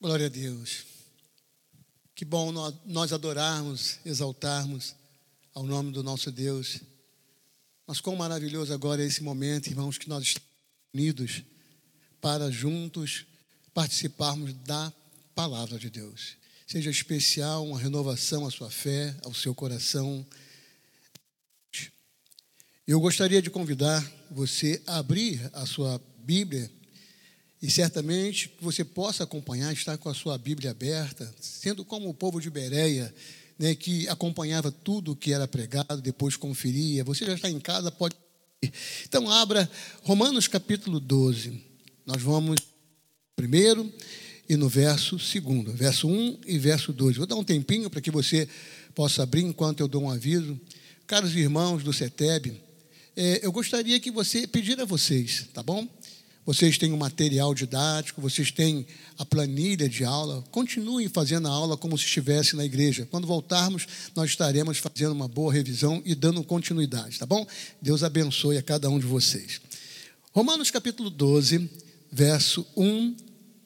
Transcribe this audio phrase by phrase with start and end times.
[0.00, 0.84] Glória a Deus.
[2.14, 2.52] Que bom
[2.86, 4.94] nós adorarmos, exaltarmos
[5.52, 6.78] ao nome do nosso Deus.
[7.84, 10.48] Mas quão maravilhoso agora é esse momento, irmãos, que nós estamos
[10.94, 11.42] unidos
[12.20, 13.26] para juntos
[13.74, 14.92] participarmos da
[15.34, 16.36] palavra de Deus.
[16.64, 20.24] Seja especial uma renovação à sua fé, ao seu coração.
[22.86, 26.70] Eu gostaria de convidar você a abrir a sua Bíblia
[27.60, 32.40] e certamente você possa acompanhar, estar com a sua Bíblia aberta, sendo como o povo
[32.40, 33.12] de Bereia,
[33.58, 37.02] né, que acompanhava tudo o que era pregado, depois conferia.
[37.02, 38.14] Você já está em casa, pode.
[39.04, 39.68] Então, abra
[40.02, 41.60] Romanos capítulo 12.
[42.06, 42.56] Nós vamos
[43.34, 43.92] primeiro
[44.48, 47.16] e no verso segundo, verso 1 e verso 2.
[47.16, 48.48] Vou dar um tempinho para que você
[48.94, 50.58] possa abrir enquanto eu dou um aviso.
[51.06, 52.60] Caros irmãos do CETEB,
[53.16, 55.88] é, eu gostaria que você pedir a vocês, tá bom?
[56.48, 58.86] Vocês têm o material didático, vocês têm
[59.18, 60.42] a planilha de aula.
[60.50, 63.06] Continuem fazendo a aula como se estivesse na igreja.
[63.10, 67.46] Quando voltarmos, nós estaremos fazendo uma boa revisão e dando continuidade, tá bom?
[67.82, 69.60] Deus abençoe a cada um de vocês.
[70.32, 71.68] Romanos capítulo 12,
[72.10, 73.14] verso 1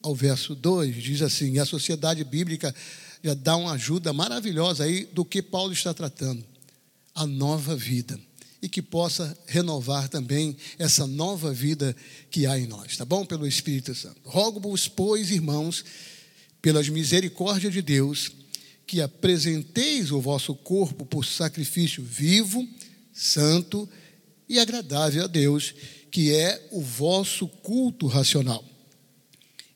[0.01, 2.75] ao verso 2, diz assim: a sociedade bíblica
[3.23, 6.43] já dá uma ajuda maravilhosa aí do que Paulo está tratando.
[7.15, 8.19] A nova vida
[8.63, 11.93] e que possa renovar também essa nova vida
[12.31, 13.25] que há em nós, tá bom?
[13.25, 14.21] Pelo Espírito Santo.
[14.23, 15.83] Rogo-vos, pois, irmãos,
[16.61, 18.31] pelas misericórdias de Deus,
[18.87, 22.65] que apresenteis o vosso corpo por sacrifício vivo,
[23.11, 23.87] santo
[24.47, 25.75] e agradável a Deus,
[26.09, 28.63] que é o vosso culto racional.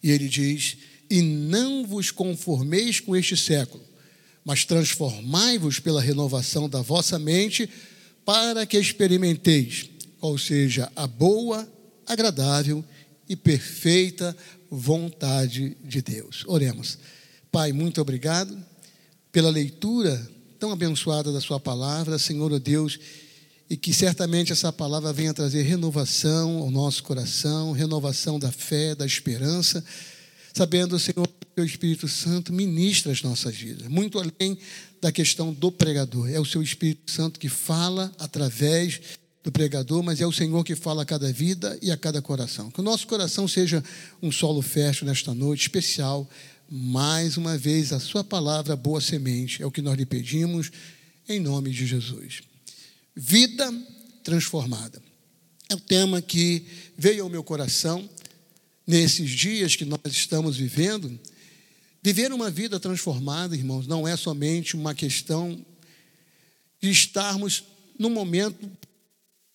[0.01, 0.77] E ele diz:
[1.09, 3.83] E não vos conformeis com este século,
[4.45, 7.69] mas transformai-vos pela renovação da vossa mente
[8.27, 9.89] para que experimenteis
[10.19, 11.65] qual seja a boa,
[12.05, 12.83] agradável
[13.29, 14.35] e perfeita
[14.69, 16.43] vontade de Deus.
[16.45, 16.97] Oremos.
[17.49, 18.61] Pai, muito obrigado
[19.31, 22.99] pela leitura tão abençoada da Sua palavra, Senhor Deus,
[23.69, 29.05] e que certamente essa palavra venha trazer renovação ao nosso coração, renovação da fé, da
[29.05, 29.81] esperança,
[30.53, 34.57] sabendo, Senhor, que o Espírito Santo ministra as nossas vidas, muito além
[35.01, 36.29] da questão do pregador.
[36.29, 38.99] É o seu Espírito Santo que fala através
[39.43, 42.69] do pregador, mas é o Senhor que fala a cada vida e a cada coração.
[42.69, 43.83] Que o nosso coração seja
[44.21, 46.29] um solo fértil nesta noite especial.
[46.69, 50.69] Mais uma vez, a Sua palavra, boa semente, é o que nós lhe pedimos,
[51.29, 52.41] em nome de Jesus.
[53.15, 53.73] Vida
[54.23, 55.01] transformada.
[55.69, 56.65] É o tema que
[56.97, 58.09] veio ao meu coração
[58.85, 61.17] nesses dias que nós estamos vivendo
[62.07, 65.59] Viver uma vida transformada, irmãos, não é somente uma questão
[66.81, 67.65] de estarmos
[67.99, 68.87] num momento de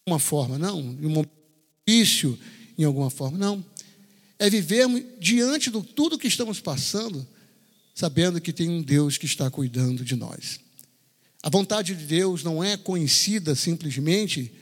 [0.06, 1.30] uma forma, não, de um momento
[1.88, 2.38] difícil
[2.76, 3.64] em alguma forma, não.
[4.38, 7.26] É vivermos diante de tudo que estamos passando,
[7.94, 10.60] sabendo que tem um Deus que está cuidando de nós.
[11.42, 14.52] A vontade de Deus não é conhecida simplesmente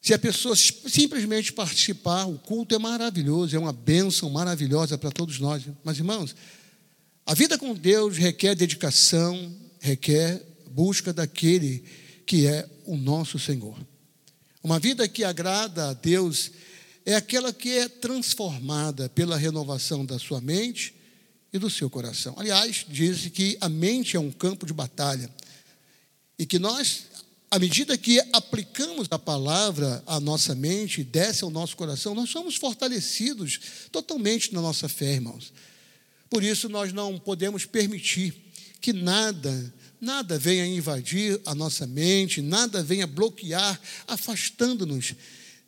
[0.00, 5.40] se a pessoa simplesmente participar, o culto é maravilhoso, é uma bênção maravilhosa para todos
[5.40, 5.64] nós.
[5.82, 6.36] Mas, irmãos,
[7.28, 11.84] a vida com Deus requer dedicação, requer busca daquele
[12.24, 13.76] que é o nosso Senhor.
[14.62, 16.50] Uma vida que agrada a Deus
[17.04, 20.94] é aquela que é transformada pela renovação da sua mente
[21.52, 22.34] e do seu coração.
[22.38, 25.28] Aliás, diz que a mente é um campo de batalha
[26.38, 27.08] e que nós,
[27.50, 32.56] à medida que aplicamos a palavra à nossa mente, desce ao nosso coração, nós somos
[32.56, 33.60] fortalecidos
[33.92, 35.52] totalmente na nossa fé, irmãos.
[36.30, 38.34] Por isso, nós não podemos permitir
[38.80, 45.14] que nada, nada venha invadir a nossa mente, nada venha bloquear, afastando-nos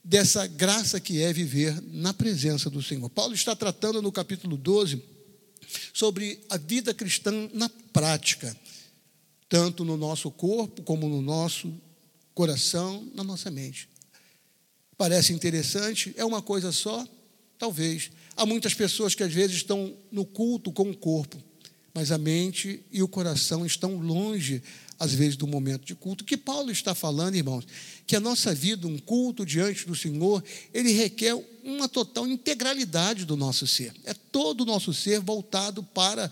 [0.02, 3.08] dessa graça que é viver na presença do Senhor.
[3.10, 5.02] Paulo está tratando no capítulo 12
[5.92, 8.56] sobre a vida cristã na prática,
[9.48, 11.72] tanto no nosso corpo como no nosso
[12.34, 13.88] coração, na nossa mente.
[14.96, 17.06] Parece interessante, é uma coisa só,
[17.58, 21.36] talvez, Há muitas pessoas que às vezes estão no culto com o corpo,
[21.92, 24.62] mas a mente e o coração estão longe,
[24.98, 26.22] às vezes, do momento de culto.
[26.22, 27.66] O que Paulo está falando, irmãos,
[28.06, 31.34] que a nossa vida, um culto diante do Senhor, ele requer
[31.64, 33.92] uma total integralidade do nosso ser.
[34.04, 36.30] É todo o nosso ser voltado para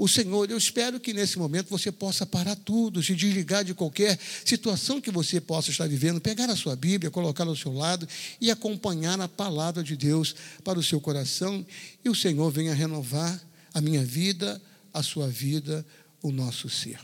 [0.00, 0.50] o Senhor.
[0.50, 5.10] Eu espero que nesse momento você possa parar tudo, se desligar de qualquer situação que
[5.10, 8.08] você possa estar vivendo, pegar a sua Bíblia, colocar ao seu lado
[8.40, 11.64] e acompanhar a palavra de Deus para o seu coração
[12.02, 13.38] e o Senhor venha renovar
[13.74, 14.60] a minha vida,
[14.90, 15.84] a sua vida,
[16.22, 16.98] o nosso ser.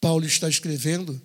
[0.00, 1.20] Paulo está escrevendo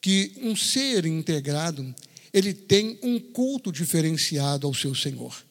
[0.00, 1.94] que um ser integrado,
[2.32, 5.49] ele tem um culto diferenciado ao seu Senhor.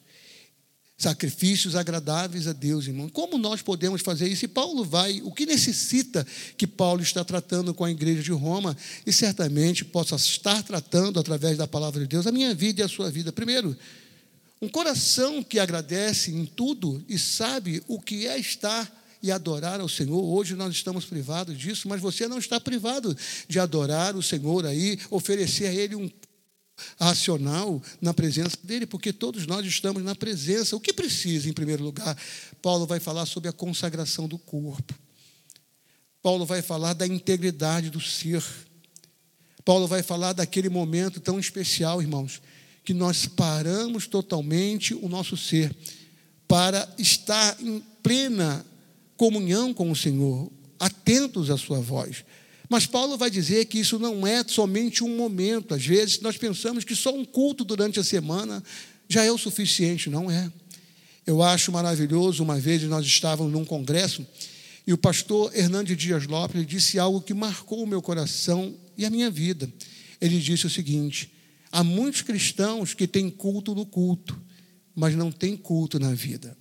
[1.00, 3.08] Sacrifícios agradáveis a Deus, irmão.
[3.08, 4.44] Como nós podemos fazer isso?
[4.44, 6.26] E Paulo vai, o que necessita
[6.58, 8.76] que Paulo está tratando com a igreja de Roma
[9.06, 12.88] e certamente possa estar tratando através da palavra de Deus a minha vida e a
[12.88, 13.32] sua vida.
[13.32, 13.74] Primeiro,
[14.60, 19.88] um coração que agradece em tudo e sabe o que é estar e adorar ao
[19.88, 20.22] Senhor.
[20.22, 23.16] Hoje nós estamos privados disso, mas você não está privado
[23.48, 26.10] de adorar o Senhor aí, oferecer a Ele um
[26.98, 30.76] racional na presença dele, porque todos nós estamos na presença.
[30.76, 32.16] O que precisa, em primeiro lugar?
[32.62, 34.94] Paulo vai falar sobre a consagração do corpo.
[36.22, 38.42] Paulo vai falar da integridade do ser.
[39.64, 42.40] Paulo vai falar daquele momento tão especial, irmãos,
[42.84, 45.74] que nós paramos totalmente o nosso ser
[46.46, 48.66] para estar em plena
[49.16, 52.24] comunhão com o Senhor, atentos à sua voz.
[52.70, 55.74] Mas Paulo vai dizer que isso não é somente um momento.
[55.74, 58.62] Às vezes nós pensamos que só um culto durante a semana
[59.08, 60.08] já é o suficiente.
[60.08, 60.50] Não é.
[61.26, 62.44] Eu acho maravilhoso.
[62.44, 64.24] Uma vez nós estávamos num congresso
[64.86, 69.10] e o pastor Hernandes Dias Lopes disse algo que marcou o meu coração e a
[69.10, 69.68] minha vida.
[70.20, 71.32] Ele disse o seguinte:
[71.72, 74.40] há muitos cristãos que têm culto no culto,
[74.94, 76.56] mas não têm culto na vida.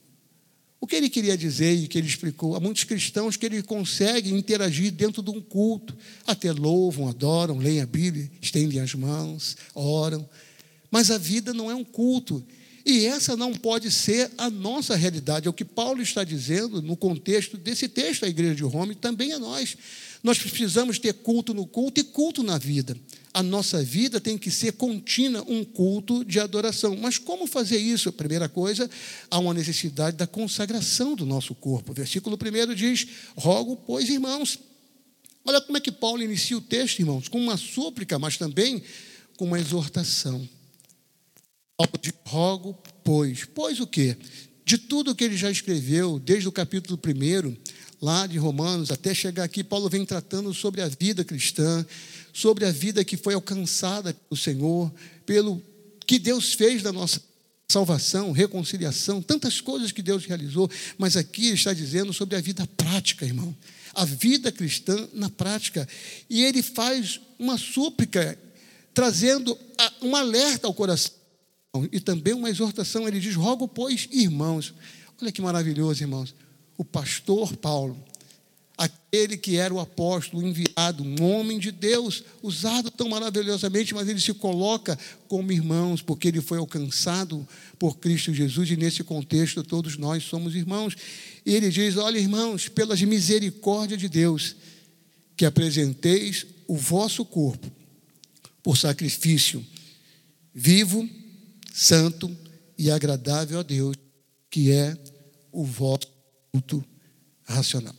[0.81, 2.55] O que ele queria dizer e que ele explicou?
[2.55, 5.95] Há muitos cristãos que ele consegue interagir dentro de um culto,
[6.25, 10.27] até louvam, adoram, leem a Bíblia, estendem as mãos, oram,
[10.89, 12.43] mas a vida não é um culto.
[12.85, 15.47] E essa não pode ser a nossa realidade.
[15.47, 18.95] É o que Paulo está dizendo no contexto desse texto à igreja de Roma e
[18.95, 19.77] também a nós.
[20.23, 22.97] Nós precisamos ter culto no culto e culto na vida.
[23.33, 26.95] A nossa vida tem que ser contínua um culto de adoração.
[26.95, 28.11] Mas como fazer isso?
[28.11, 28.89] Primeira coisa,
[29.29, 31.91] há uma necessidade da consagração do nosso corpo.
[31.91, 34.59] O versículo 1 diz: Rogo, pois, irmãos.
[35.45, 38.83] Olha como é que Paulo inicia o texto, irmãos, com uma súplica, mas também
[39.37, 40.47] com uma exortação.
[41.77, 43.45] Paulo diz: Rogo, pois.
[43.45, 44.17] Pois o quê?
[44.65, 47.55] De tudo que ele já escreveu, desde o capítulo 1
[48.01, 51.85] lá de Romanos até chegar aqui, Paulo vem tratando sobre a vida cristã,
[52.31, 54.91] sobre a vida que foi alcançada pelo Senhor,
[55.25, 55.61] pelo
[56.05, 57.21] que Deus fez da nossa
[57.67, 63.25] salvação, reconciliação, tantas coisas que Deus realizou, mas aqui está dizendo sobre a vida prática,
[63.25, 63.55] irmão.
[63.93, 65.87] A vida cristã na prática.
[66.29, 68.37] E ele faz uma súplica,
[68.93, 69.57] trazendo
[70.01, 71.11] um alerta ao coração
[71.91, 73.07] e também uma exortação.
[73.07, 74.73] Ele diz: Rogo, pois, irmãos.
[75.21, 76.33] Olha que maravilhoso, irmãos
[76.79, 78.01] o pastor Paulo,
[78.77, 84.21] aquele que era o apóstolo enviado, um homem de Deus, usado tão maravilhosamente, mas ele
[84.21, 84.97] se coloca
[85.27, 87.45] como irmãos, porque ele foi alcançado
[87.77, 90.95] por Cristo Jesus, e nesse contexto todos nós somos irmãos.
[91.45, 94.55] E ele diz: Olha, irmãos, pelas misericórdias de Deus,
[95.35, 97.69] que apresenteis o vosso corpo
[98.63, 99.65] por sacrifício
[100.53, 101.09] vivo,
[101.73, 102.33] santo
[102.77, 103.97] e agradável a Deus,
[104.49, 104.97] que é
[105.51, 106.18] o vosso
[106.51, 106.83] culto
[107.45, 107.95] racional.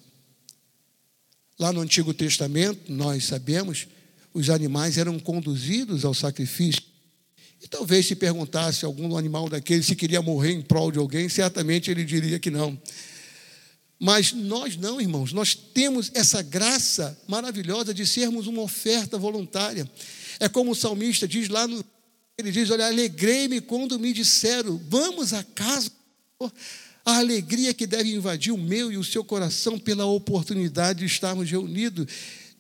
[1.59, 3.87] Lá no Antigo Testamento, nós sabemos,
[4.33, 6.83] os animais eram conduzidos ao sacrifício.
[7.63, 11.91] E talvez se perguntasse algum animal daquele se queria morrer em prol de alguém, certamente
[11.91, 12.81] ele diria que não.
[13.99, 19.89] Mas nós não, irmãos, nós temos essa graça maravilhosa de sermos uma oferta voluntária.
[20.39, 21.85] É como o salmista diz lá no.
[22.39, 25.91] Ele diz: Olha, alegrei-me quando me disseram, vamos à casa
[26.41, 26.51] do
[27.11, 31.51] a alegria que deve invadir o meu e o seu coração pela oportunidade de estarmos
[31.51, 32.07] reunidos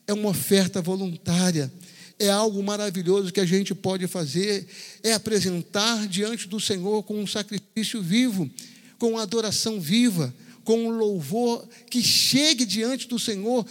[0.06, 1.72] é uma oferta voluntária.
[2.18, 4.66] É algo maravilhoso que a gente pode fazer,
[5.02, 8.50] é apresentar diante do Senhor com um sacrifício vivo,
[8.98, 10.34] com uma adoração viva,
[10.64, 13.64] com um louvor que chegue diante do Senhor,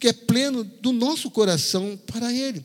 [0.00, 2.64] que é pleno do nosso coração para Ele.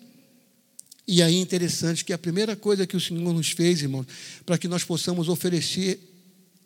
[1.07, 4.05] E aí é interessante que a primeira coisa que o Senhor nos fez, irmãos,
[4.45, 6.08] para que nós possamos oferecer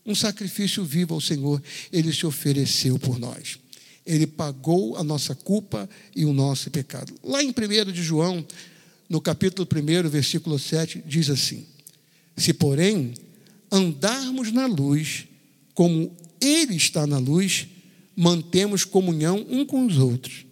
[0.06, 3.58] um sacrifício vivo ao Senhor, ele se ofereceu por nós.
[4.06, 7.14] Ele pagou a nossa culpa e o nosso pecado.
[7.24, 8.46] Lá em 1 de João,
[9.10, 11.66] no capítulo 1, versículo 7, diz assim:
[12.36, 13.14] Se, porém,
[13.72, 15.26] andarmos na luz,
[15.74, 17.68] como Ele está na luz,
[18.16, 20.46] mantemos comunhão um com os outros.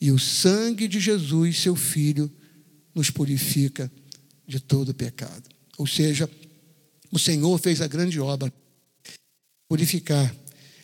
[0.00, 2.30] E o sangue de Jesus, seu Filho,
[2.94, 3.90] nos purifica
[4.46, 5.48] de todo pecado.
[5.76, 6.28] Ou seja,
[7.14, 8.52] o Senhor fez a grande obra
[9.68, 10.34] purificar,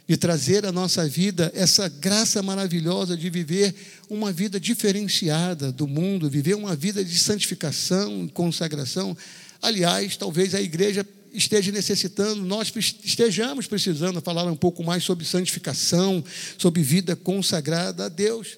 [0.08, 3.74] de trazer à nossa vida essa graça maravilhosa de viver
[4.08, 9.16] uma vida diferenciada do mundo, viver uma vida de santificação, consagração.
[9.60, 12.72] Aliás, talvez a igreja esteja necessitando, nós
[13.04, 16.24] estejamos precisando falar um pouco mais sobre santificação,
[16.56, 18.56] sobre vida consagrada a Deus.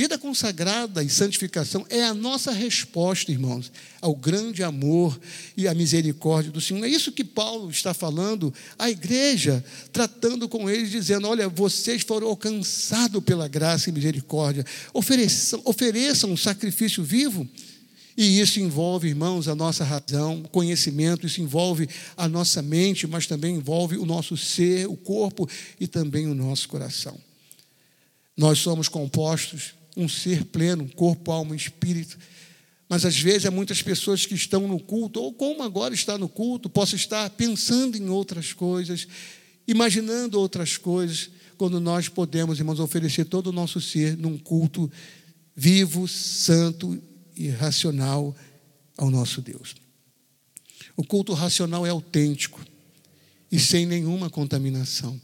[0.00, 5.20] Vida consagrada e santificação é a nossa resposta, irmãos, ao grande amor
[5.54, 6.82] e à misericórdia do Senhor.
[6.86, 12.28] É isso que Paulo está falando à igreja, tratando com eles, dizendo: Olha, vocês foram
[12.28, 14.64] alcançados pela graça e misericórdia,
[14.94, 17.46] ofereçam, ofereçam um sacrifício vivo.
[18.16, 23.56] E isso envolve, irmãos, a nossa razão, conhecimento, isso envolve a nossa mente, mas também
[23.56, 25.46] envolve o nosso ser, o corpo
[25.78, 27.20] e também o nosso coração.
[28.34, 32.18] Nós somos compostos um ser pleno, corpo, alma e espírito.
[32.88, 36.28] Mas às vezes há muitas pessoas que estão no culto, ou como agora está no
[36.28, 39.06] culto, possa estar pensando em outras coisas,
[39.66, 44.90] imaginando outras coisas, quando nós podemos, irmãos, oferecer todo o nosso ser num culto
[45.54, 47.00] vivo, santo
[47.36, 48.34] e racional
[48.96, 49.74] ao nosso Deus.
[50.96, 52.60] O culto racional é autêntico
[53.52, 55.20] e sem nenhuma contaminação.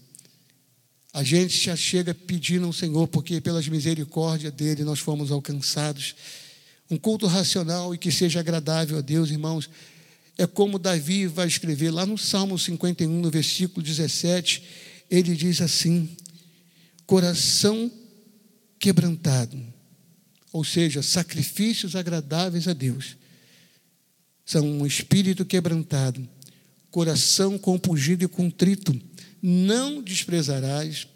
[1.17, 6.15] A gente já chega pedindo ao Senhor, porque pelas misericórdias dele nós fomos alcançados.
[6.91, 9.71] Um culto racional e que seja agradável a Deus, irmãos.
[10.37, 14.63] É como Davi vai escrever lá no Salmo 51, no versículo 17,
[15.11, 16.07] ele diz assim:
[17.07, 17.91] coração
[18.79, 19.59] quebrantado,
[20.53, 23.17] ou seja, sacrifícios agradáveis a Deus,
[24.45, 26.29] são um espírito quebrantado,
[26.91, 28.95] coração compungido e contrito
[29.49, 31.07] não desprezarás,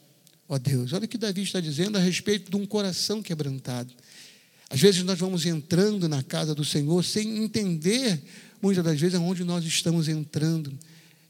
[0.49, 0.93] ó Deus.
[0.93, 3.93] Olha o que Davi está dizendo a respeito de um coração quebrantado.
[4.71, 8.23] Às vezes nós vamos entrando na casa do Senhor sem entender,
[8.63, 10.73] muitas das vezes, aonde nós estamos entrando.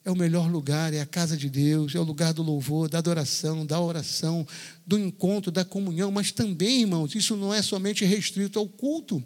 [0.04, 2.98] É o melhor lugar, é a casa de Deus, é o lugar do louvor, da
[2.98, 4.46] adoração, da oração,
[4.86, 9.24] do encontro, da comunhão, mas também, irmãos, isso não é somente restrito ao culto.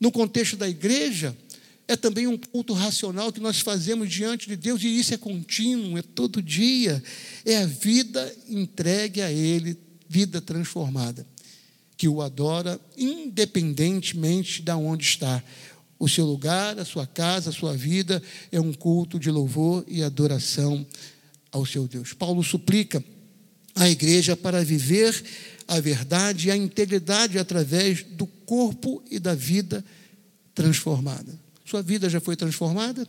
[0.00, 1.36] No contexto da igreja,
[1.90, 5.98] é também um culto racional que nós fazemos diante de Deus, e isso é contínuo,
[5.98, 7.02] é todo dia.
[7.44, 9.76] É a vida entregue a Ele,
[10.08, 11.26] vida transformada,
[11.96, 15.42] que o adora independentemente de onde está.
[15.98, 20.04] O seu lugar, a sua casa, a sua vida é um culto de louvor e
[20.04, 20.86] adoração
[21.50, 22.12] ao seu Deus.
[22.12, 23.02] Paulo suplica
[23.74, 25.24] a igreja para viver
[25.66, 29.84] a verdade e a integridade através do corpo e da vida
[30.54, 31.49] transformada.
[31.70, 33.06] Sua vida já foi transformada?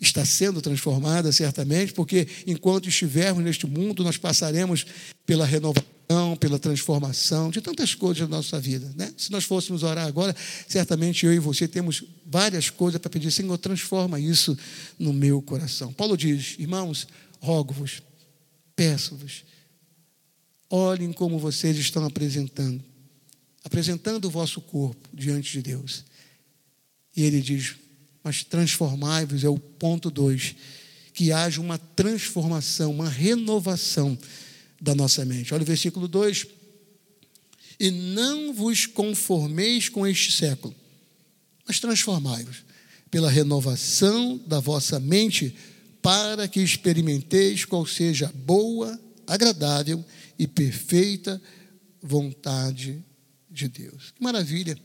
[0.00, 4.86] Está sendo transformada, certamente, porque enquanto estivermos neste mundo, nós passaremos
[5.26, 8.92] pela renovação, pela transformação de tantas coisas na nossa vida.
[8.94, 9.12] Né?
[9.16, 10.36] Se nós fôssemos orar agora,
[10.68, 13.32] certamente eu e você temos várias coisas para pedir.
[13.32, 14.56] Senhor, transforma isso
[14.96, 15.92] no meu coração.
[15.92, 17.08] Paulo diz: Irmãos,
[17.40, 18.02] rogo-vos,
[18.76, 19.42] peço-vos,
[20.70, 22.80] olhem como vocês estão apresentando,
[23.64, 26.04] apresentando o vosso corpo diante de Deus.
[27.16, 27.74] E ele diz:
[28.26, 30.56] mas transformai-vos é o ponto dois,
[31.14, 34.18] que haja uma transformação, uma renovação
[34.80, 35.54] da nossa mente.
[35.54, 36.44] Olha o versículo 2.
[37.78, 40.74] E não vos conformeis com este século,
[41.68, 42.64] mas transformai-vos
[43.12, 45.54] pela renovação da vossa mente,
[46.02, 50.04] para que experimenteis qual seja a boa, agradável
[50.36, 51.40] e perfeita
[52.02, 53.00] vontade
[53.48, 54.12] de Deus.
[54.16, 54.76] Que maravilha!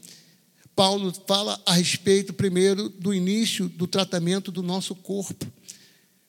[0.76, 5.46] Paulo fala a respeito, primeiro, do início do tratamento do nosso corpo,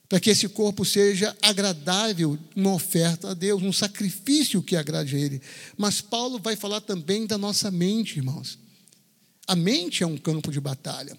[0.08, 5.18] para que esse corpo seja agradável, uma oferta a Deus, um sacrifício que agrade a
[5.18, 5.40] Ele.
[5.76, 8.58] Mas Paulo vai falar também da nossa mente, irmãos.
[9.46, 11.16] A mente é um campo de batalha.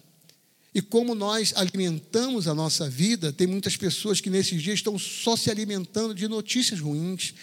[0.76, 5.36] E como nós alimentamos a nossa vida, tem muitas pessoas que nesses dias estão só
[5.36, 7.34] se alimentando de notícias ruins,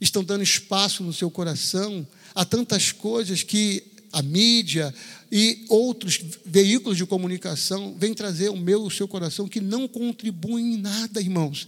[0.00, 4.94] estão dando espaço no seu coração a tantas coisas que a mídia
[5.30, 9.88] e outros veículos de comunicação vêm trazer o meu e o seu coração que não
[9.88, 11.66] contribuem em nada, irmãos,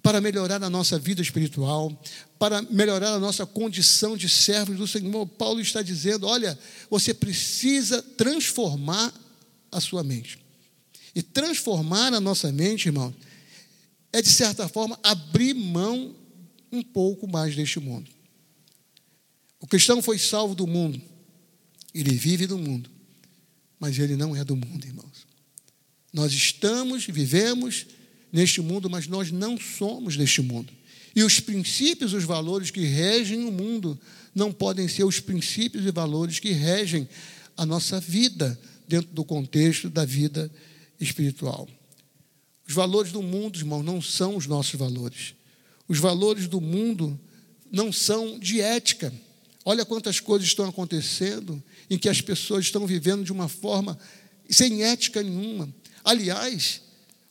[0.00, 2.00] para melhorar a nossa vida espiritual,
[2.38, 5.26] para melhorar a nossa condição de servos do Senhor.
[5.26, 6.56] Paulo está dizendo: olha,
[6.88, 9.12] você precisa transformar
[9.72, 10.38] a sua mente.
[11.12, 13.12] E transformar a nossa mente, irmão,
[14.12, 16.14] é de certa forma abrir mão
[16.70, 18.08] um pouco mais deste mundo.
[19.58, 21.02] O cristão foi salvo do mundo
[22.00, 22.90] ele vive no mundo,
[23.78, 25.26] mas ele não é do mundo, irmãos.
[26.12, 27.86] Nós estamos, vivemos
[28.32, 30.72] neste mundo, mas nós não somos deste mundo.
[31.14, 33.98] E os princípios, os valores que regem o mundo
[34.34, 37.08] não podem ser os princípios e valores que regem
[37.56, 40.50] a nossa vida dentro do contexto da vida
[41.00, 41.66] espiritual.
[42.68, 45.34] Os valores do mundo, irmãos, não são os nossos valores.
[45.88, 47.18] Os valores do mundo
[47.70, 49.12] não são de ética.
[49.68, 53.98] Olha quantas coisas estão acontecendo em que as pessoas estão vivendo de uma forma
[54.48, 55.68] sem ética nenhuma.
[56.04, 56.82] Aliás,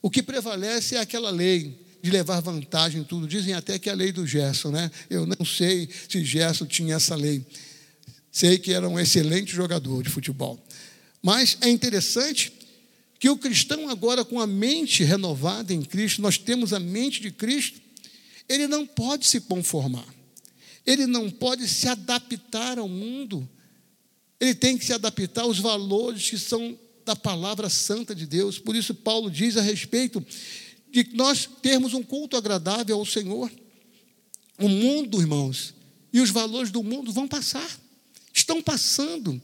[0.02, 3.26] o que prevalece é aquela lei de levar vantagem em tudo.
[3.26, 4.92] Dizem até que é a lei do Gerson, né?
[5.10, 7.42] Eu não sei se Gerson tinha essa lei.
[8.30, 10.62] Sei que era um excelente jogador de futebol.
[11.24, 12.52] Mas é interessante
[13.18, 17.32] que o cristão, agora com a mente renovada em Cristo, nós temos a mente de
[17.32, 17.80] Cristo,
[18.50, 20.06] ele não pode se conformar,
[20.86, 23.48] ele não pode se adaptar ao mundo,
[24.40, 28.58] ele tem que se adaptar aos valores que são da palavra santa de Deus.
[28.58, 30.26] Por isso, Paulo diz a respeito
[30.92, 33.52] de nós termos um culto agradável ao Senhor.
[34.60, 35.74] O mundo, irmãos,
[36.12, 37.70] e os valores do mundo vão passar,
[38.34, 39.42] estão passando.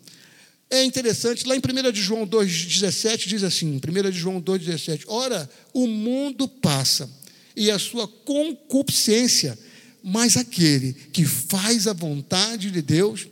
[0.69, 5.49] É interessante, lá em 1 de João 2,17 diz assim: 1 de João 2,17: Ora,
[5.73, 7.09] o mundo passa
[7.55, 9.59] e a sua concupiscência,
[10.03, 13.27] mas aquele que faz a vontade de Deus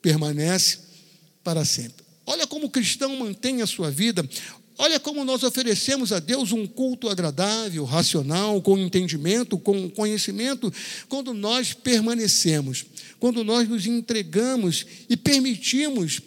[0.00, 0.78] permanece
[1.42, 2.04] para sempre.
[2.24, 4.28] Olha como o cristão mantém a sua vida.
[4.78, 10.72] Olha como nós oferecemos a Deus um culto agradável, racional, com entendimento, com conhecimento,
[11.08, 12.86] quando nós permanecemos,
[13.20, 16.20] quando nós nos entregamos e permitimos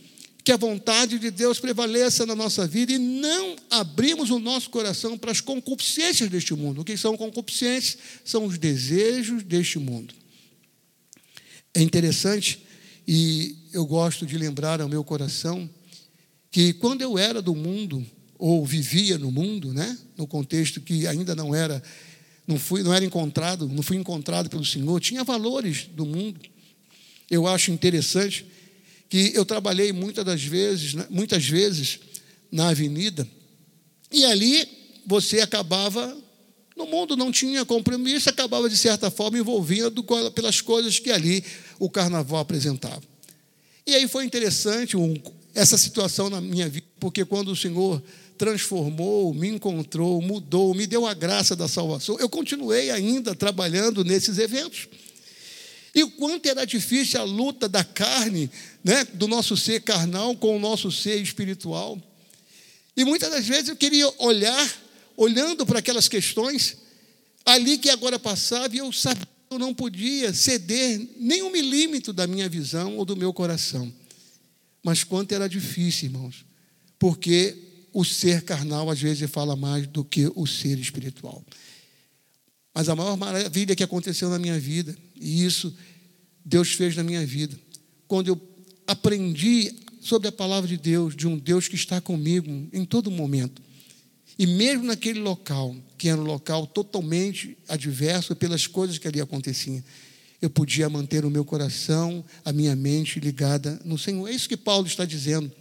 [0.45, 5.17] que a vontade de Deus prevaleça na nossa vida e não abrimos o nosso coração
[5.17, 6.81] para as concupiscências deste mundo.
[6.81, 7.97] O que são concupiscências?
[8.23, 10.13] São os desejos deste mundo.
[11.73, 12.63] É interessante
[13.07, 15.67] e eu gosto de lembrar ao meu coração
[16.51, 18.05] que quando eu era do mundo
[18.37, 21.81] ou vivia no mundo, né, no contexto que ainda não era
[22.45, 26.39] não fui não era encontrado, não fui encontrado pelo Senhor, tinha valores do mundo.
[27.31, 28.45] Eu acho interessante
[29.09, 31.99] que eu trabalhei muitas das vezes, né, muitas vezes
[32.51, 33.27] na avenida,
[34.11, 34.67] e ali
[35.05, 36.17] você acabava,
[36.75, 41.43] no mundo não tinha compromisso, acabava de certa forma envolvido pelas coisas que ali
[41.79, 43.01] o carnaval apresentava.
[43.85, 45.15] E aí foi interessante um,
[45.53, 48.01] essa situação na minha vida, porque quando o Senhor
[48.37, 54.37] transformou, me encontrou, mudou, me deu a graça da salvação, eu continuei ainda trabalhando nesses
[54.37, 54.87] eventos.
[55.95, 58.51] E o quanto era difícil a luta da carne,
[58.83, 61.97] né, do nosso ser carnal com o nosso ser espiritual.
[62.97, 64.83] E muitas das vezes eu queria olhar,
[65.15, 66.75] olhando para aquelas questões,
[67.45, 72.11] ali que agora passava, e eu sabia que eu não podia ceder nem um milímetro
[72.11, 73.91] da minha visão ou do meu coração.
[74.83, 76.45] Mas quanto era difícil, irmãos,
[76.99, 77.55] porque
[77.93, 81.41] o ser carnal às vezes fala mais do que o ser espiritual.
[82.73, 85.75] Mas a maior maravilha que aconteceu na minha vida, e isso
[86.43, 87.57] Deus fez na minha vida,
[88.07, 88.41] quando eu
[88.87, 93.61] aprendi sobre a palavra de Deus, de um Deus que está comigo em todo momento.
[94.37, 99.83] E mesmo naquele local, que era um local totalmente adverso pelas coisas que ali aconteciam,
[100.41, 104.27] eu podia manter o meu coração, a minha mente ligada no Senhor.
[104.27, 105.51] É isso que Paulo está dizendo.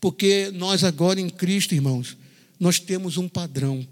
[0.00, 2.16] Porque nós agora em Cristo, irmãos,
[2.60, 3.86] nós temos um padrão,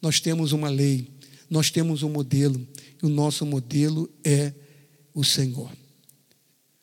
[0.00, 1.08] nós temos uma lei,
[1.50, 2.64] nós temos um modelo,
[3.02, 4.52] o nosso modelo é
[5.12, 5.70] o Senhor.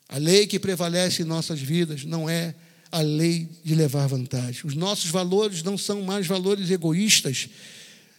[0.08, 2.54] A lei que prevalece em nossas vidas não é
[2.92, 4.62] a lei de levar vantagem.
[4.64, 7.48] Os nossos valores não são mais valores egoístas,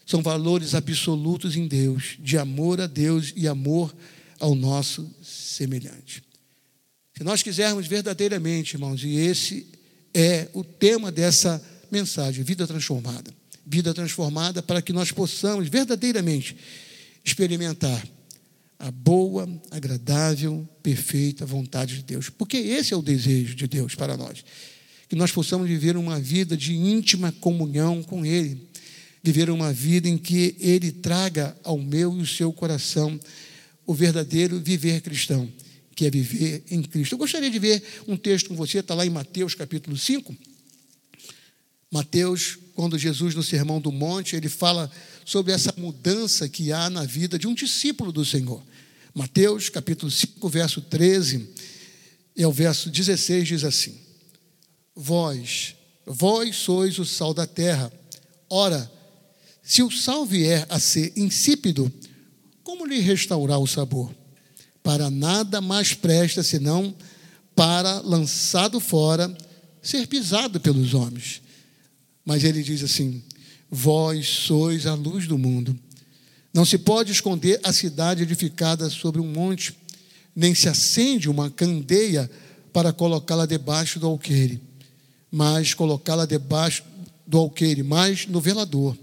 [0.05, 3.93] são valores absolutos em Deus, de amor a Deus e amor
[4.39, 6.23] ao nosso semelhante.
[7.17, 9.67] Se nós quisermos verdadeiramente, irmãos, e esse
[10.13, 13.31] é o tema dessa mensagem, vida transformada
[13.65, 16.57] vida transformada para que nós possamos verdadeiramente
[17.23, 18.03] experimentar
[18.79, 22.29] a boa, agradável, perfeita vontade de Deus.
[22.29, 24.43] Porque esse é o desejo de Deus para nós.
[25.07, 28.67] Que nós possamos viver uma vida de íntima comunhão com Ele.
[29.21, 33.19] Viver uma vida em que Ele traga ao meu e o seu coração
[33.85, 35.51] o verdadeiro viver cristão,
[35.95, 37.13] que é viver em Cristo.
[37.13, 40.35] Eu gostaria de ver um texto com você, está lá em Mateus capítulo 5.
[41.91, 44.89] Mateus quando Jesus, no Sermão do Monte, ele fala
[45.25, 48.61] sobre essa mudança que há na vida de um discípulo do Senhor.
[49.13, 51.49] Mateus, capítulo 5, verso 13,
[52.35, 53.95] e ao verso 16 diz assim:
[54.95, 57.91] Vós, vós sois o sal da terra.
[58.49, 58.89] Ora,
[59.63, 61.91] se o sal vier a ser insípido,
[62.63, 64.13] como lhe restaurar o sabor?
[64.81, 66.95] Para nada mais presta senão
[67.55, 69.35] para, lançado fora,
[69.81, 71.41] ser pisado pelos homens.
[72.25, 73.21] Mas ele diz assim:
[73.71, 75.73] Vós sois a luz do mundo.
[76.53, 79.73] Não se pode esconder a cidade edificada sobre um monte,
[80.35, 82.29] nem se acende uma candeia
[82.73, 84.61] para colocá-la debaixo do alqueire,
[85.31, 86.83] mas colocá-la debaixo
[87.25, 88.97] do alqueire, mas no velador,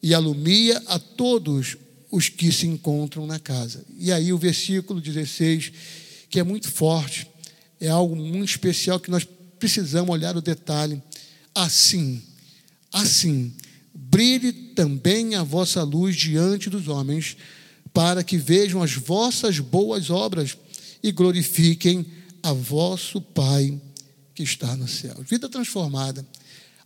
[0.00, 1.76] e alumia a todos
[2.10, 3.84] os que se encontram na casa.
[3.98, 5.72] E aí o versículo 16,
[6.30, 7.26] que é muito forte,
[7.80, 9.26] é algo muito especial que nós
[9.58, 11.02] precisamos olhar o detalhe.
[11.52, 12.22] Assim,
[12.92, 13.52] Assim,
[13.94, 17.36] brilhe também a vossa luz diante dos homens,
[17.92, 20.56] para que vejam as vossas boas obras
[21.02, 22.06] e glorifiquem
[22.42, 23.80] a vosso Pai
[24.34, 25.16] que está no céu.
[25.20, 26.24] Vida transformada.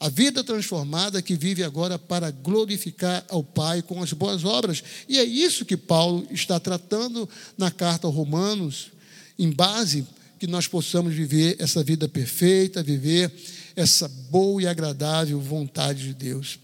[0.00, 4.82] A vida transformada que vive agora para glorificar ao Pai com as boas obras.
[5.08, 8.90] E é isso que Paulo está tratando na carta aos Romanos,
[9.38, 10.06] em base
[10.40, 13.32] que nós possamos viver essa vida perfeita, viver
[13.76, 16.58] essa boa e agradável vontade de Deus.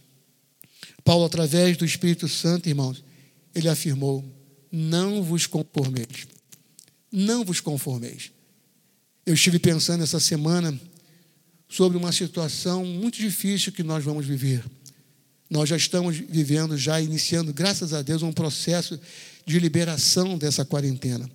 [1.08, 3.02] Paulo, através do Espírito Santo, irmãos,
[3.54, 4.22] ele afirmou:
[4.70, 6.26] Não vos conformeis.
[7.10, 8.30] Não vos conformeis.
[9.24, 10.78] Eu estive pensando essa semana
[11.66, 14.62] sobre uma situação muito difícil que nós vamos viver.
[15.48, 19.00] Nós já estamos vivendo, já iniciando, graças a Deus, um processo
[19.46, 21.26] de liberação dessa quarentena.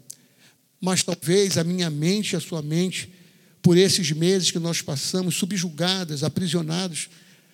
[0.79, 3.11] Mas talvez a minha mente e a sua mente,
[3.59, 7.09] por esses meses que nós passamos subjugadas, aprisionados,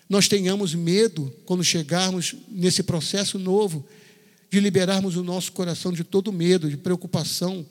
[0.10, 3.86] nós tenhamos medo quando chegarmos nesse processo novo
[4.50, 7.64] de liberarmos o nosso coração de todo medo, de preocupação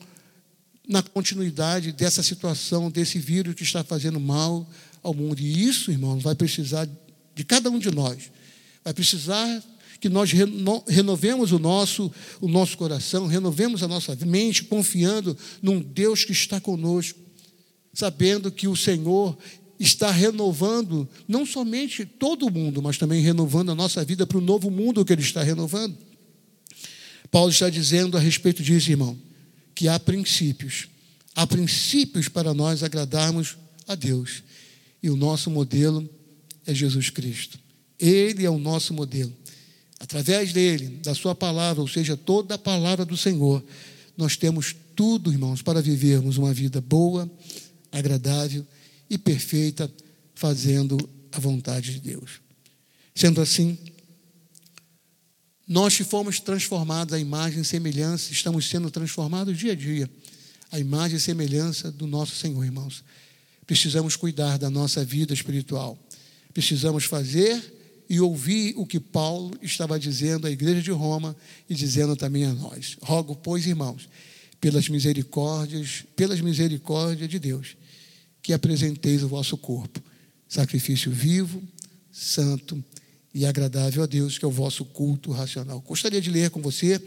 [0.87, 4.67] na continuidade dessa situação, desse vírus que está fazendo mal
[5.03, 5.39] ao mundo.
[5.39, 6.89] E isso, irmãos, vai precisar
[7.35, 8.31] de cada um de nós.
[8.83, 9.61] Vai precisar
[9.99, 10.31] que nós
[10.87, 16.59] renovemos o nosso, o nosso coração, renovemos a nossa mente, confiando num Deus que está
[16.59, 17.19] conosco,
[17.93, 19.37] sabendo que o Senhor
[19.79, 24.69] está renovando não somente todo mundo, mas também renovando a nossa vida para o novo
[24.69, 25.97] mundo que Ele está renovando.
[27.31, 29.17] Paulo está dizendo a respeito disso, irmão,
[29.73, 30.89] que há princípios,
[31.33, 33.55] há princípios para nós agradarmos
[33.87, 34.43] a Deus.
[35.01, 36.07] E o nosso modelo
[36.65, 37.57] é Jesus Cristo.
[37.97, 39.31] Ele é o nosso modelo.
[39.99, 43.63] Através dele, da Sua palavra, ou seja, toda a palavra do Senhor,
[44.17, 47.29] nós temos tudo, irmãos, para vivermos uma vida boa,
[47.91, 48.65] agradável
[49.09, 49.91] e perfeita,
[50.35, 50.97] fazendo
[51.31, 52.41] a vontade de Deus.
[53.15, 53.77] Sendo assim,
[55.67, 60.09] nós que fomos transformados à imagem e semelhança, estamos sendo transformados dia a dia,
[60.71, 63.03] à imagem e semelhança do nosso Senhor, irmãos.
[63.67, 65.97] Precisamos cuidar da nossa vida espiritual.
[66.53, 67.61] Precisamos fazer
[68.09, 71.35] e ouvir o que Paulo estava dizendo à igreja de Roma
[71.69, 72.97] e dizendo também a nós.
[73.01, 74.09] Rogo, pois, irmãos,
[74.59, 77.77] pelas misericórdias, pelas misericórdias de Deus,
[78.49, 80.01] que apresenteis o vosso corpo,
[80.47, 81.61] sacrifício vivo,
[82.11, 82.83] santo
[83.31, 85.79] e agradável a Deus, que é o vosso culto racional.
[85.81, 86.99] Gostaria de ler com você,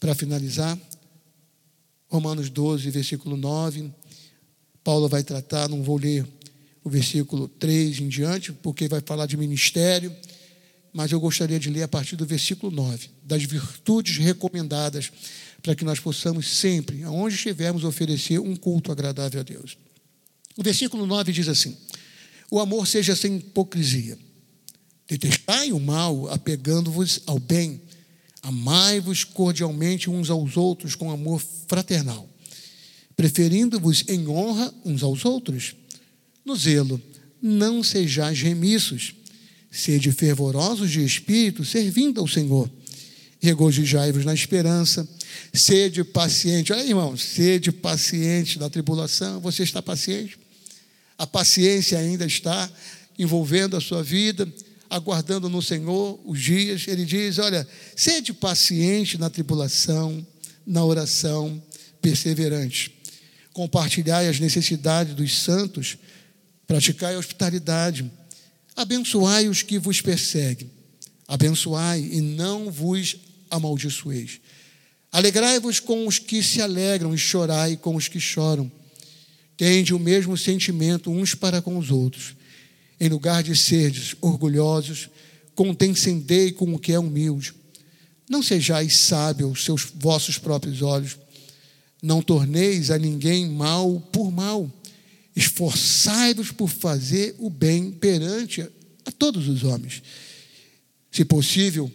[0.00, 0.78] para finalizar,
[2.08, 3.92] Romanos 12, versículo 9.
[4.82, 6.26] Paulo vai tratar, não vou ler
[6.82, 10.10] o versículo 3 em diante, porque vai falar de ministério,
[10.90, 15.12] mas eu gostaria de ler a partir do versículo 9, das virtudes recomendadas
[15.60, 19.76] para que nós possamos sempre, aonde estivermos, oferecer um culto agradável a Deus.
[20.60, 21.74] O versículo 9 diz assim:
[22.50, 24.18] O amor seja sem hipocrisia
[25.10, 27.80] Detestai o mal, apegando-vos ao bem.
[28.42, 32.28] Amai-vos cordialmente uns aos outros com amor fraternal,
[33.16, 35.74] preferindo-vos em honra uns aos outros.
[36.44, 37.02] No zelo,
[37.42, 39.12] não sejais remissos,
[39.68, 42.70] sede fervorosos de espírito, servindo ao Senhor.
[43.40, 45.08] Regozijai-vos na esperança,
[45.52, 46.72] sede paciente.
[46.72, 49.40] Olha, irmão, sede paciente na tribulação.
[49.40, 50.38] Você está paciente?
[51.20, 52.70] A paciência ainda está
[53.18, 54.50] envolvendo a sua vida
[54.88, 60.26] aguardando no Senhor os dias, ele diz: Olha, sede paciente na tribulação,
[60.66, 61.62] na oração,
[62.00, 62.96] perseverante.
[63.52, 65.98] Compartilhai as necessidades dos santos,
[66.66, 68.10] praticai a hospitalidade,
[68.74, 70.70] abençoai os que vos perseguem,
[71.28, 73.16] abençoai e não vos
[73.50, 74.40] amaldiçoeis.
[75.12, 78.70] Alegrai-vos com os que se alegram e chorai com os que choram.
[79.60, 82.34] Tende o mesmo sentimento uns para com os outros
[82.98, 85.10] em lugar de serdes orgulhosos,
[85.54, 87.52] condescendei com o que é humilde.
[88.26, 91.18] Não sejais sábios seus vossos próprios olhos.
[92.02, 94.70] Não torneis a ninguém mal por mal.
[95.36, 98.62] Esforçai-vos por fazer o bem perante
[99.04, 100.02] a todos os homens.
[101.12, 101.92] Se possível,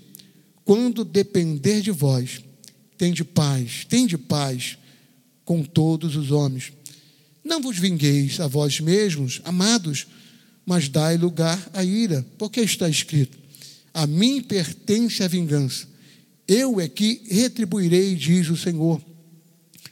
[0.64, 2.44] quando depender de vós,
[2.96, 4.78] tende paz, tende paz
[5.44, 6.72] com todos os homens.
[7.46, 10.08] Não vos vingueis a vós mesmos, amados,
[10.66, 13.38] mas dai lugar à ira, porque está escrito:
[13.94, 15.88] A mim pertence a vingança,
[16.48, 19.00] eu é que retribuirei, diz o Senhor.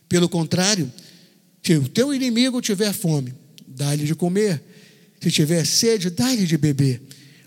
[0.09, 0.91] Pelo contrário,
[1.61, 3.33] se o teu inimigo tiver fome,
[3.67, 4.61] dá-lhe de comer,
[5.21, 7.01] se tiver sede, dá-lhe de beber,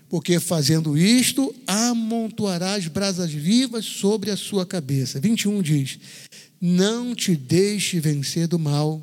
[0.09, 5.19] porque fazendo isto, amontoarás brasas vivas sobre a sua cabeça.
[5.19, 5.99] 21 diz:
[6.61, 9.01] Não te deixe vencer do mal,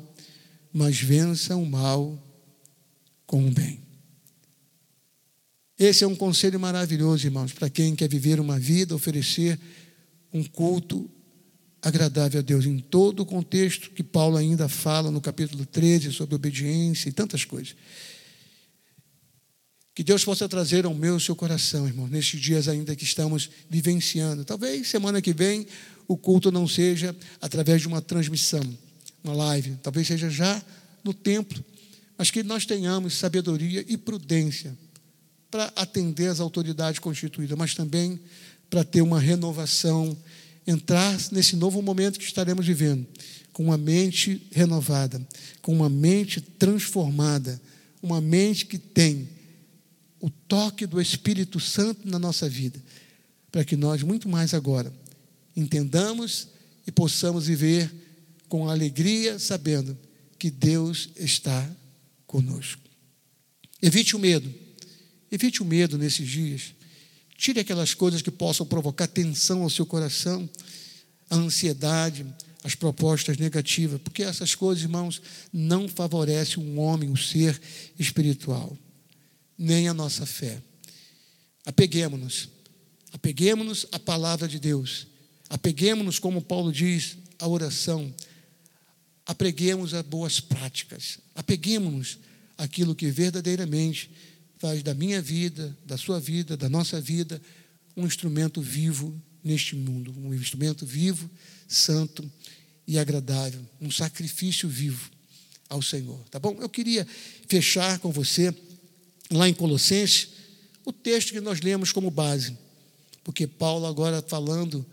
[0.75, 2.21] mas vença o mal
[3.25, 3.79] com o bem.
[5.79, 9.57] Esse é um conselho maravilhoso, irmãos, para quem quer viver uma vida, oferecer
[10.33, 11.09] um culto
[11.81, 16.35] agradável a Deus em todo o contexto que Paulo ainda fala no capítulo 13 sobre
[16.35, 17.73] obediência e tantas coisas.
[19.93, 23.49] Que Deus possa trazer ao meu e seu coração, irmão, nestes dias ainda que estamos
[23.69, 24.43] vivenciando.
[24.43, 25.65] Talvez semana que vem
[26.05, 28.77] o culto não seja através de uma transmissão,
[29.25, 30.61] uma live, talvez seja já
[31.03, 31.63] no templo,
[32.17, 34.77] mas que nós tenhamos sabedoria e prudência
[35.49, 38.19] para atender as autoridades constituídas, mas também
[38.69, 40.17] para ter uma renovação,
[40.65, 43.05] entrar nesse novo momento que estaremos vivendo,
[43.51, 45.21] com uma mente renovada,
[45.61, 47.59] com uma mente transformada,
[48.01, 49.29] uma mente que tem
[50.19, 52.81] o toque do Espírito Santo na nossa vida,
[53.51, 54.91] para que nós, muito mais agora,
[55.55, 56.49] entendamos
[56.85, 58.04] e possamos viver
[58.47, 59.97] com alegria, sabendo
[60.37, 61.69] que Deus está
[62.27, 62.81] conosco.
[63.81, 64.53] Evite o medo,
[65.31, 66.73] evite o medo nesses dias.
[67.37, 70.49] Tire aquelas coisas que possam provocar tensão ao seu coração,
[71.29, 72.25] a ansiedade,
[72.63, 77.59] as propostas negativas, porque essas coisas, irmãos, não favorecem um homem, um ser
[77.99, 78.77] espiritual
[79.57, 80.61] nem a nossa fé.
[81.65, 82.49] Apeguemos-nos.
[83.11, 85.07] Apeguemos-nos à palavra de Deus.
[85.49, 88.13] Apeguemos-nos, como Paulo diz, à oração.
[89.25, 91.19] Apeguemos a boas práticas.
[91.33, 92.19] Apeguemos-nos
[92.57, 94.09] àquilo que verdadeiramente
[94.57, 97.41] faz da minha vida, da sua vida, da nossa vida,
[97.97, 100.13] um instrumento vivo neste mundo.
[100.17, 101.29] Um instrumento vivo,
[101.67, 102.29] santo
[102.87, 103.61] e agradável.
[103.81, 105.09] Um sacrifício vivo
[105.69, 106.19] ao Senhor.
[106.29, 106.55] Tá bom?
[106.59, 107.05] Eu queria
[107.47, 108.53] fechar com você
[109.31, 110.29] lá em Colossenses,
[110.85, 112.55] o texto que nós lemos como base.
[113.23, 114.85] Porque Paulo, agora falando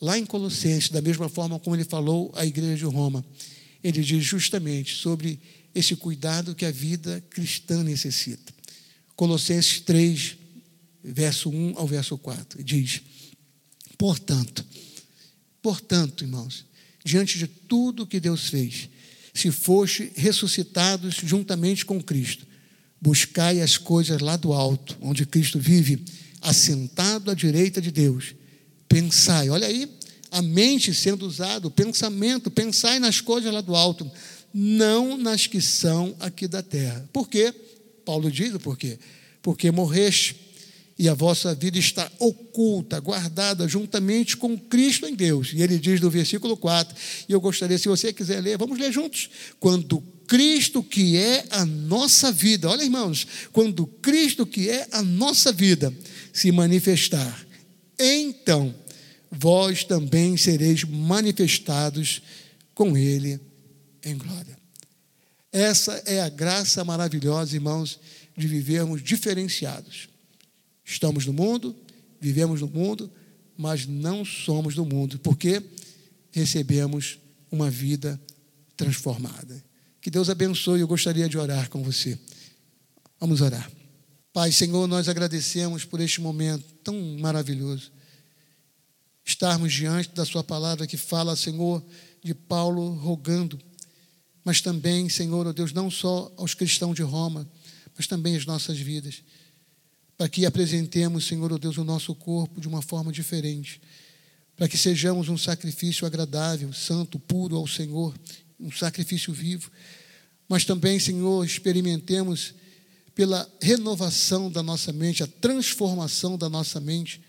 [0.00, 3.24] lá em Colossenses, da mesma forma como ele falou à igreja de Roma,
[3.82, 5.38] ele diz justamente sobre
[5.74, 8.52] esse cuidado que a vida cristã necessita.
[9.14, 10.36] Colossenses 3,
[11.04, 13.00] verso 1 ao verso 4, diz:
[13.96, 14.64] Portanto,
[15.62, 16.64] portanto, irmãos,
[17.04, 18.88] diante de tudo que Deus fez,
[19.34, 22.48] se foste ressuscitados juntamente com Cristo,
[23.00, 26.04] Buscai as coisas lá do alto, onde Cristo vive,
[26.40, 28.34] assentado à direita de Deus.
[28.88, 29.88] Pensai, olha aí,
[30.30, 34.10] a mente sendo usada, o pensamento, pensai nas coisas lá do alto,
[34.52, 37.08] não nas que são aqui da terra.
[37.12, 37.52] Por quê?
[38.04, 38.98] Paulo diz o porquê.
[39.42, 40.36] Porque morreste
[40.98, 45.52] e a vossa vida está oculta, guardada juntamente com Cristo em Deus.
[45.54, 46.96] E ele diz no versículo 4,
[47.28, 49.30] e eu gostaria, se você quiser ler, vamos ler juntos.
[49.60, 55.52] Quando Cristo que é a nossa vida, olha irmãos, quando Cristo que é a nossa
[55.52, 55.94] vida
[56.32, 57.46] se manifestar,
[57.98, 58.74] então
[59.40, 62.20] vós também sereis manifestados
[62.74, 63.40] com Ele
[64.04, 64.58] em glória.
[65.52, 68.00] Essa é a graça maravilhosa, irmãos,
[68.36, 70.08] de vivermos diferenciados.
[70.84, 71.74] Estamos no mundo,
[72.20, 73.10] vivemos no mundo,
[73.56, 75.62] mas não somos do mundo, porque
[76.32, 77.18] recebemos
[77.50, 78.20] uma vida
[78.76, 79.62] transformada.
[80.00, 80.80] Que Deus abençoe.
[80.80, 82.18] Eu gostaria de orar com você.
[83.20, 83.70] Vamos orar.
[84.32, 87.97] Pai, Senhor, nós agradecemos por este momento tão maravilhoso.
[89.28, 91.84] Estarmos diante da Sua palavra que fala, Senhor,
[92.24, 93.60] de Paulo rogando,
[94.42, 97.46] mas também, Senhor, oh Deus, não só aos cristãos de Roma,
[97.94, 99.22] mas também às nossas vidas,
[100.16, 103.82] para que apresentemos, Senhor, oh Deus, o nosso corpo de uma forma diferente,
[104.56, 108.18] para que sejamos um sacrifício agradável, santo, puro ao Senhor,
[108.58, 109.70] um sacrifício vivo,
[110.48, 112.54] mas também, Senhor, experimentemos
[113.14, 117.20] pela renovação da nossa mente, a transformação da nossa mente,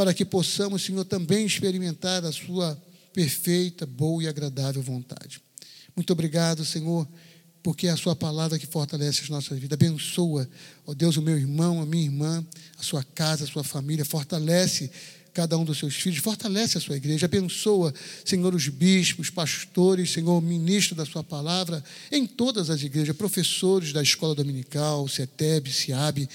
[0.00, 2.74] para que possamos, Senhor, também experimentar a Sua
[3.12, 5.42] perfeita, boa e agradável vontade.
[5.94, 7.06] Muito obrigado, Senhor,
[7.62, 9.74] porque é a Sua palavra que fortalece as nossas vidas.
[9.74, 10.48] Abençoa,
[10.86, 12.42] ó Deus, o meu irmão, a minha irmã,
[12.78, 14.90] a sua casa, a sua família, fortalece
[15.34, 17.92] cada um dos seus filhos, fortalece a sua igreja, abençoa,
[18.24, 24.02] Senhor, os bispos, pastores, Senhor, ministro da sua palavra, em todas as igrejas, professores da
[24.02, 26.26] escola dominical, CETEB, SIAB.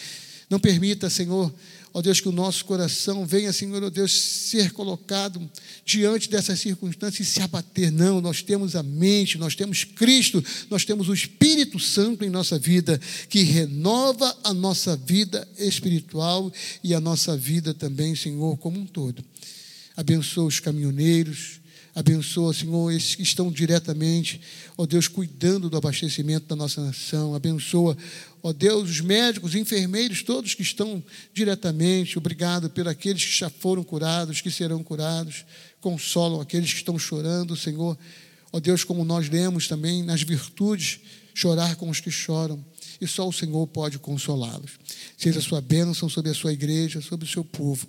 [0.51, 1.51] Não permita, Senhor,
[1.95, 5.49] ó Deus, que o nosso coração venha, Senhor, ó Deus, ser colocado
[5.85, 7.89] diante dessas circunstâncias e se abater.
[7.89, 12.59] Não, nós temos a mente, nós temos Cristo, nós temos o Espírito Santo em nossa
[12.59, 16.51] vida, que renova a nossa vida espiritual
[16.83, 19.23] e a nossa vida também, Senhor, como um todo.
[19.95, 21.61] Abençoa os caminhoneiros,
[21.95, 24.41] Abençoa, Senhor, esses que estão diretamente,
[24.77, 27.33] ó Deus, cuidando do abastecimento da nossa nação.
[27.33, 27.97] Abençoa,
[28.43, 31.01] ó Deus, os médicos, os enfermeiros, todos que estão
[31.33, 32.17] diretamente.
[32.17, 35.45] Obrigado por aqueles que já foram curados, que serão curados.
[35.79, 37.97] Consolam aqueles que estão chorando, Senhor.
[38.51, 40.99] Ó Deus, como nós lemos também nas virtudes,
[41.33, 42.61] chorar com os que choram.
[42.99, 44.71] E só o Senhor pode consolá-los.
[45.17, 47.87] Seja a sua bênção sobre a sua igreja, sobre o seu povo.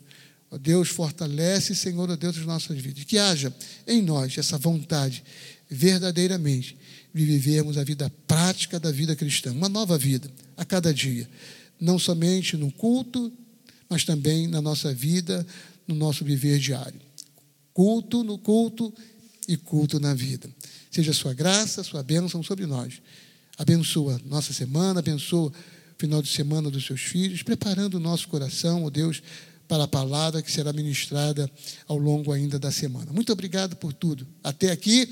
[0.50, 3.04] Ó Deus, fortalece, Senhor, ó Deus, as nossas vidas.
[3.04, 3.52] Que haja
[3.86, 5.24] em nós essa vontade
[5.68, 6.76] verdadeiramente
[7.12, 11.28] de vivermos a vida prática da vida cristã, uma nova vida a cada dia,
[11.80, 13.32] não somente no culto,
[13.88, 15.46] mas também na nossa vida,
[15.86, 17.00] no nosso viver diário.
[17.72, 18.92] Culto no culto
[19.48, 20.48] e culto na vida.
[20.90, 23.00] Seja a sua graça, a sua bênção sobre nós.
[23.58, 25.52] Abençoa nossa semana, abençoa o
[25.98, 29.22] final de semana dos seus filhos, preparando o nosso coração, ó Deus,
[29.68, 31.50] para a palavra que será ministrada
[31.86, 33.12] ao longo ainda da semana.
[33.12, 34.26] Muito obrigado por tudo.
[34.42, 35.08] Até aqui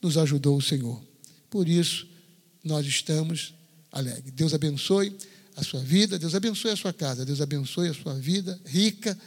[0.00, 1.02] nos ajudou o Senhor.
[1.50, 2.06] Por isso,
[2.64, 3.54] nós estamos
[3.90, 4.32] alegres.
[4.32, 5.16] Deus abençoe
[5.56, 9.18] a sua vida, Deus abençoe a sua casa, Deus abençoe a sua vida rica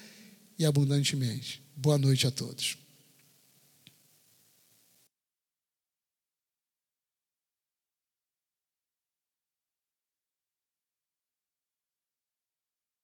[0.57, 1.61] e abundantemente.
[1.75, 2.84] Boa noite a todos.